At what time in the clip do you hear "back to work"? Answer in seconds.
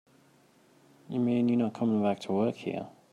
2.01-2.55